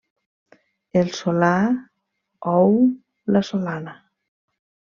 [1.01, 1.49] El solà
[2.55, 2.73] ou
[3.37, 3.95] la solana.